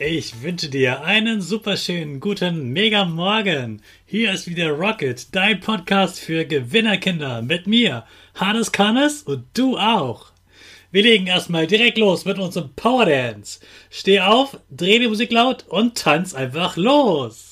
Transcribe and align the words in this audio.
Ich 0.00 0.44
wünsche 0.44 0.68
dir 0.68 1.02
einen 1.02 1.40
superschönen 1.40 2.20
guten 2.20 2.68
Mega 2.72 3.04
Morgen. 3.04 3.82
Hier 4.06 4.30
ist 4.30 4.46
wieder 4.46 4.70
Rocket, 4.70 5.34
dein 5.34 5.58
Podcast 5.58 6.20
für 6.20 6.44
Gewinnerkinder 6.44 7.42
mit 7.42 7.66
mir, 7.66 8.04
Hannes 8.36 8.70
Kannes 8.70 9.24
und 9.24 9.46
du 9.54 9.76
auch. 9.76 10.26
Wir 10.92 11.02
legen 11.02 11.26
erstmal 11.26 11.66
direkt 11.66 11.98
los 11.98 12.24
mit 12.26 12.38
unserem 12.38 12.72
Power 12.76 13.06
Dance. 13.06 13.58
Steh 13.90 14.20
auf, 14.20 14.60
dreh 14.70 15.00
die 15.00 15.08
Musik 15.08 15.32
laut 15.32 15.64
und 15.66 15.98
tanz 15.98 16.32
einfach 16.32 16.76
los. 16.76 17.47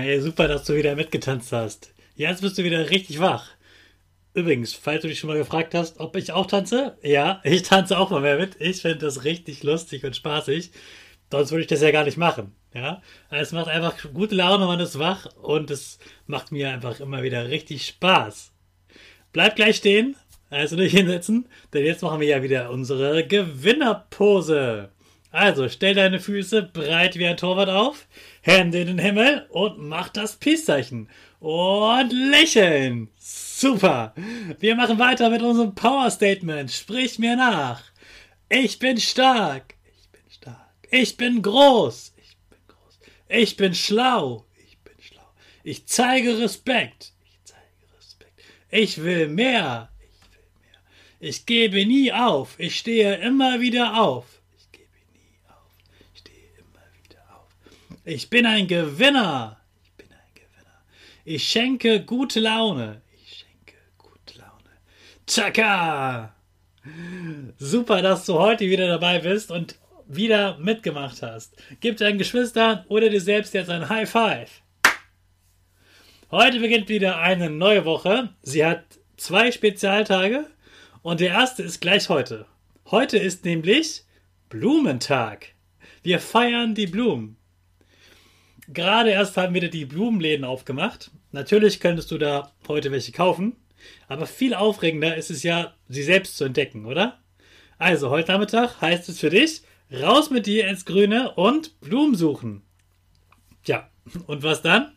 Hey, 0.00 0.20
super, 0.20 0.46
dass 0.46 0.62
du 0.62 0.76
wieder 0.76 0.94
mitgetanzt 0.94 1.50
hast. 1.50 1.92
Jetzt 2.14 2.40
bist 2.40 2.56
du 2.56 2.62
wieder 2.62 2.88
richtig 2.88 3.18
wach. 3.18 3.48
Übrigens, 4.32 4.72
falls 4.72 5.02
du 5.02 5.08
dich 5.08 5.18
schon 5.18 5.26
mal 5.26 5.36
gefragt 5.36 5.74
hast, 5.74 5.98
ob 5.98 6.14
ich 6.14 6.30
auch 6.30 6.46
tanze, 6.46 6.96
ja, 7.02 7.40
ich 7.42 7.62
tanze 7.62 7.98
auch 7.98 8.08
mal 8.08 8.20
mehr 8.20 8.38
mit. 8.38 8.60
Ich 8.60 8.82
finde 8.82 8.98
das 8.98 9.24
richtig 9.24 9.64
lustig 9.64 10.04
und 10.04 10.14
spaßig. 10.14 10.70
Sonst 11.32 11.50
würde 11.50 11.62
ich 11.62 11.66
das 11.66 11.82
ja 11.82 11.90
gar 11.90 12.04
nicht 12.04 12.16
machen. 12.16 12.54
Ja, 12.72 13.02
es 13.28 13.50
macht 13.50 13.66
einfach 13.66 13.96
gute 14.14 14.36
Laune, 14.36 14.66
man 14.66 14.78
ist 14.78 15.00
wach 15.00 15.34
und 15.34 15.68
es 15.68 15.98
macht 16.26 16.52
mir 16.52 16.70
einfach 16.70 17.00
immer 17.00 17.24
wieder 17.24 17.48
richtig 17.48 17.84
Spaß. 17.84 18.52
Bleib 19.32 19.56
gleich 19.56 19.78
stehen, 19.78 20.14
also 20.48 20.76
nicht 20.76 20.96
hinsetzen, 20.96 21.48
denn 21.74 21.84
jetzt 21.84 22.02
machen 22.02 22.20
wir 22.20 22.28
ja 22.28 22.44
wieder 22.44 22.70
unsere 22.70 23.26
Gewinnerpose. 23.26 24.90
Also 25.30 25.68
stell 25.68 25.94
deine 25.94 26.20
Füße 26.20 26.62
breit 26.62 27.16
wie 27.16 27.26
ein 27.26 27.36
Torwart 27.36 27.68
auf, 27.68 28.06
Hände 28.40 28.80
in 28.80 28.86
den 28.86 28.98
Himmel 28.98 29.46
und 29.50 29.78
mach 29.78 30.08
das 30.08 30.36
Peace-Zeichen. 30.36 31.08
Und 31.40 32.10
lächeln. 32.10 33.10
Super. 33.18 34.14
Wir 34.58 34.74
machen 34.74 34.98
weiter 34.98 35.30
mit 35.30 35.42
unserem 35.42 35.74
Power 35.74 36.10
Statement. 36.10 36.70
Sprich 36.70 37.18
mir 37.18 37.36
nach. 37.36 37.82
Ich 38.48 38.78
bin 38.78 38.98
stark. 38.98 39.74
Ich 39.84 40.08
bin 40.10 40.22
stark. 40.30 40.68
Ich 40.90 41.16
bin 41.16 41.42
groß. 41.42 42.14
Ich 42.16 42.36
bin 42.48 42.58
groß. 42.66 42.98
Ich 43.28 43.56
bin 43.56 43.74
schlau. 43.74 44.46
Ich 44.66 44.78
bin 44.78 44.94
schlau. 45.00 45.30
Ich 45.62 45.86
zeige 45.86 46.38
Respekt. 46.38 47.12
Ich 47.24 47.38
zeige 47.44 47.96
Respekt. 47.98 48.40
Ich 48.70 48.98
will 49.04 49.28
mehr. 49.28 49.90
Ich 50.00 50.32
will 50.32 50.40
mehr. 50.62 50.80
Ich 51.20 51.46
gebe 51.46 51.86
nie 51.86 52.12
auf. 52.12 52.58
Ich 52.58 52.78
stehe 52.78 53.16
immer 53.16 53.60
wieder 53.60 54.00
auf. 54.02 54.37
Ich 58.10 58.30
bin 58.30 58.46
ein 58.46 58.66
Gewinner. 58.66 59.60
Ich 59.84 59.92
bin 59.92 60.06
ein 60.10 60.34
Gewinner. 60.34 60.80
Ich 61.26 61.46
schenke 61.46 62.02
gute 62.02 62.40
Laune. 62.40 63.02
Ich 63.22 63.40
schenke 63.40 63.74
gute 63.98 64.38
Laune. 64.38 64.70
Chaka! 65.26 66.34
Super, 67.58 68.00
dass 68.00 68.24
du 68.24 68.38
heute 68.38 68.64
wieder 68.64 68.86
dabei 68.86 69.18
bist 69.18 69.50
und 69.50 69.76
wieder 70.06 70.56
mitgemacht 70.56 71.20
hast. 71.20 71.54
Gib 71.80 71.98
deinen 71.98 72.16
Geschwistern 72.16 72.86
oder 72.88 73.10
dir 73.10 73.20
selbst 73.20 73.52
jetzt 73.52 73.68
ein 73.68 73.90
High 73.90 74.08
Five. 74.08 74.62
Heute 76.30 76.60
beginnt 76.60 76.88
wieder 76.88 77.18
eine 77.18 77.50
neue 77.50 77.84
Woche. 77.84 78.30
Sie 78.40 78.64
hat 78.64 78.84
zwei 79.18 79.52
Spezialtage 79.52 80.46
und 81.02 81.20
der 81.20 81.32
erste 81.32 81.62
ist 81.62 81.82
gleich 81.82 82.08
heute. 82.08 82.46
Heute 82.86 83.18
ist 83.18 83.44
nämlich 83.44 84.04
Blumentag. 84.48 85.48
Wir 86.02 86.20
feiern 86.20 86.74
die 86.74 86.86
Blumen. 86.86 87.38
Gerade 88.68 89.10
erst 89.10 89.36
haben 89.36 89.54
wieder 89.54 89.68
die 89.68 89.86
Blumenläden 89.86 90.44
aufgemacht. 90.44 91.10
Natürlich 91.32 91.80
könntest 91.80 92.10
du 92.10 92.18
da 92.18 92.52
heute 92.68 92.92
welche 92.92 93.12
kaufen. 93.12 93.56
Aber 94.08 94.26
viel 94.26 94.54
aufregender 94.54 95.16
ist 95.16 95.30
es 95.30 95.42
ja, 95.42 95.74
sie 95.88 96.02
selbst 96.02 96.36
zu 96.36 96.44
entdecken, 96.44 96.84
oder? 96.84 97.18
Also, 97.78 98.10
heute 98.10 98.32
Nachmittag 98.32 98.80
heißt 98.80 99.08
es 99.08 99.20
für 99.20 99.30
dich, 99.30 99.62
raus 99.92 100.30
mit 100.30 100.46
dir 100.46 100.66
ins 100.68 100.84
Grüne 100.84 101.32
und 101.32 101.80
Blumen 101.80 102.14
suchen. 102.14 102.62
Tja, 103.64 103.88
und 104.26 104.42
was 104.42 104.62
dann? 104.62 104.92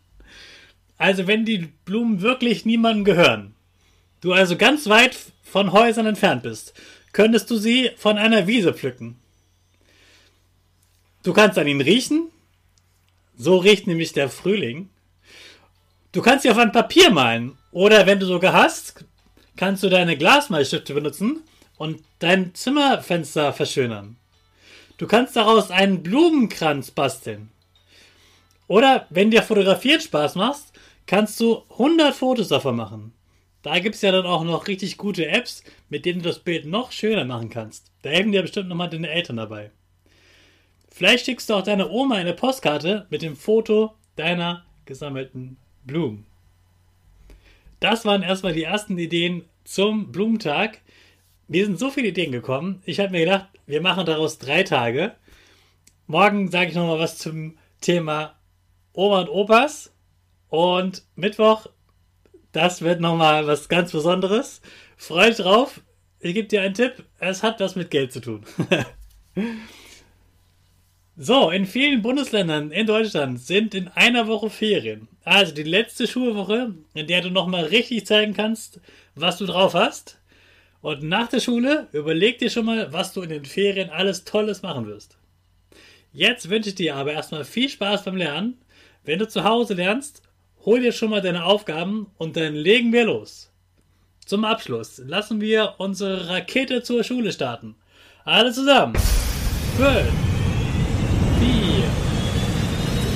Also, 0.98 1.28
wenn 1.28 1.46
die 1.46 1.70
Blumen 1.86 2.22
wirklich 2.22 2.66
niemandem 2.66 3.06
gehören, 3.06 3.56
du 4.20 4.34
also 4.34 4.58
ganz 4.58 4.90
weit 4.90 5.18
von 5.44 5.72
Häusern 5.72 6.08
entfernt 6.08 6.44
bist, 6.44 6.74
könntest 7.14 7.50
du 7.50 7.58
sie 7.58 7.92
von 7.96 8.18
einer 8.18 8.48
Wiese 8.48 8.74
pflücken. 8.74 9.18
Du 11.24 11.34
kannst 11.34 11.58
an 11.58 11.68
ihnen 11.68 11.82
riechen, 11.82 12.30
so 13.42 13.58
riecht 13.58 13.88
nämlich 13.88 14.14
der 14.14 14.30
Frühling. 14.30 14.90
Du 16.12 16.22
kannst 16.22 16.44
sie 16.44 16.52
auf 16.52 16.60
ein 16.60 16.72
Papier 16.72 17.10
malen. 17.10 17.58
Oder 17.72 18.06
wenn 18.06 18.20
du 18.20 18.28
sogar 18.28 18.54
hast, 18.54 19.04
kannst 19.58 19.82
du 19.82 19.90
deine 19.90 20.16
Glasmalstifte 20.16 20.94
benutzen 20.94 21.42
und 21.78 22.04
dein 22.20 22.54
Zimmerfenster 22.54 23.52
verschönern. 23.52 24.18
Du 24.98 25.08
kannst 25.08 25.36
daraus 25.36 25.72
einen 25.72 26.04
Blumenkranz 26.04 26.92
basteln. 26.92 27.50
Oder 28.68 29.08
wenn 29.10 29.32
dir 29.32 29.42
Fotografieren 29.42 30.02
Spaß 30.02 30.36
macht, 30.36 30.66
kannst 31.08 31.40
du 31.40 31.64
100 31.72 32.14
Fotos 32.14 32.50
davon 32.50 32.76
machen. 32.76 33.12
Da 33.64 33.80
gibt 33.80 33.96
es 33.96 34.04
ja 34.04 34.12
dann 34.12 34.28
auch 34.28 34.44
noch 34.44 34.68
richtig 34.68 34.98
gute 34.98 35.28
Apps, 35.28 35.64
mit 35.90 36.06
denen 36.06 36.22
du 36.22 36.30
das 36.30 36.40
Bild 36.40 36.66
noch 36.68 36.92
schöner 36.92 37.26
machen 37.26 37.50
kannst. 37.50 37.92
Da 38.04 38.12
helfen 38.12 38.34
dir 38.34 38.44
bestimmt 38.44 38.70
nochmal 38.70 38.92
deine 38.92 39.10
Eltern 39.10 39.38
dabei. 39.38 39.72
Vielleicht 40.92 41.26
schickst 41.26 41.50
du 41.50 41.56
auch 41.56 41.64
deiner 41.64 41.90
Oma 41.90 42.16
eine 42.16 42.34
Postkarte 42.34 43.08
mit 43.10 43.22
dem 43.22 43.36
Foto 43.36 43.96
deiner 44.18 44.66
gesammelten 44.86 45.58
Blumen. 45.86 46.26
Das 47.80 48.06
waren 48.06 48.22
erstmal 48.22 48.54
die 48.54 48.64
ersten 48.64 48.98
Ideen 48.98 49.46
zum 49.64 50.12
Blumentag. 50.12 50.82
Mir 51.48 51.66
sind 51.66 51.80
so 51.80 51.90
viele 51.90 52.10
Ideen 52.10 52.32
gekommen. 52.32 52.82
Ich 52.86 53.00
habe 53.00 53.12
mir 53.12 53.22
gedacht, 53.22 53.48
wir 53.66 53.82
machen 53.82 54.06
daraus 54.06 54.38
drei 54.38 54.64
Tage. 54.64 55.16
Morgen 56.08 56.52
sage 56.52 56.70
ich 56.70 56.76
nochmal 56.76 57.00
was 57.00 57.18
zum 57.18 57.58
Thema 57.80 58.36
Oma 58.94 59.22
und 59.22 59.30
Opas. 59.30 59.94
Und 60.50 61.04
Mittwoch, 61.16 61.68
das 62.52 62.82
wird 62.82 63.00
nochmal 63.00 63.48
was 63.48 63.70
ganz 63.70 63.94
Besonderes. 63.94 64.62
Freut 64.98 65.40
drauf. 65.40 65.82
Ich 66.20 66.34
gebe 66.34 66.50
dir 66.50 66.62
einen 66.62 66.76
Tipp. 66.76 67.06
Es 67.18 67.42
hat 67.44 67.62
was 67.62 67.76
mit 67.76 67.90
Geld 67.90 68.12
zu 68.12 68.20
tun. 68.20 68.46
So, 71.24 71.52
in 71.52 71.68
vielen 71.68 72.02
Bundesländern 72.02 72.72
in 72.72 72.88
Deutschland 72.88 73.40
sind 73.40 73.76
in 73.76 73.90
einer 73.90 74.26
Woche 74.26 74.50
Ferien. 74.50 75.08
Also 75.24 75.54
die 75.54 75.62
letzte 75.62 76.08
Schulwoche, 76.08 76.74
in 76.96 77.06
der 77.06 77.22
du 77.22 77.30
nochmal 77.30 77.66
richtig 77.66 78.08
zeigen 78.08 78.34
kannst, 78.34 78.80
was 79.14 79.38
du 79.38 79.46
drauf 79.46 79.76
hast. 79.76 80.18
Und 80.82 81.04
nach 81.04 81.28
der 81.28 81.40
Schule 81.40 81.88
überleg 81.92 82.40
dir 82.40 82.50
schon 82.50 82.66
mal, 82.66 82.92
was 82.92 83.14
du 83.14 83.22
in 83.22 83.30
den 83.30 83.46
Ferien 83.46 83.92
alles 83.92 84.24
Tolles 84.24 84.64
machen 84.64 84.88
wirst. 84.88 85.16
Jetzt 86.12 86.50
wünsche 86.50 86.70
ich 86.70 86.76
dir 86.76 86.96
aber 86.96 87.14
erstmal 87.14 87.46
viel 87.46 87.70
Spaß 87.70 88.04
beim 88.04 88.18
Lernen. 88.18 88.58
Wenn 89.04 89.20
du 89.20 89.28
zu 89.28 89.44
Hause 89.44 89.76
lernst, 89.76 90.24
hol 90.66 90.80
dir 90.80 90.92
schon 90.92 91.12
mal 91.12 91.22
deine 91.22 91.46
Aufgaben 91.46 92.08
und 92.18 92.36
dann 92.36 92.56
legen 92.56 92.92
wir 92.94 93.06
los. 93.06 93.52
Zum 94.26 94.44
Abschluss 94.44 94.98
lassen 95.06 95.40
wir 95.40 95.76
unsere 95.78 96.30
Rakete 96.30 96.82
zur 96.82 97.04
Schule 97.04 97.32
starten. 97.32 97.76
Alle 98.26 98.52
zusammen. 98.52 98.96
Fünf. 99.78 100.31
3, 101.42 101.48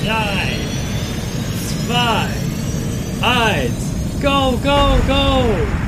2, 0.02 0.10
1, 3.22 4.20
go, 4.20 4.58
go, 4.64 5.00
go! 5.06 5.85